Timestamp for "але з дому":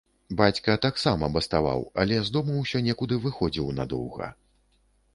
2.05-2.57